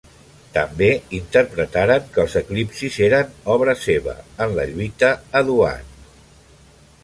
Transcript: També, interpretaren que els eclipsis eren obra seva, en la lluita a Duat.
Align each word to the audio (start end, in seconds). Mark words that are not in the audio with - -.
També, 0.53 0.87
interpretaren 1.17 2.07
que 2.15 2.23
els 2.23 2.37
eclipsis 2.41 2.97
eren 3.09 3.37
obra 3.59 3.77
seva, 3.85 4.17
en 4.47 4.57
la 4.59 4.67
lluita 4.73 5.15
a 5.41 5.47
Duat. 5.53 5.97